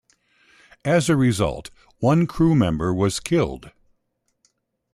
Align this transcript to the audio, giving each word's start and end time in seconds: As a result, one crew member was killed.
As 0.83 1.09
a 1.09 1.15
result, 1.15 1.69
one 1.99 2.25
crew 2.25 2.55
member 2.55 2.91
was 2.91 3.19
killed. 3.19 3.69